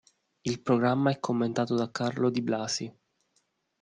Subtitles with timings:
[0.45, 2.91] Il programma è commentato da Carlo Di Blasi.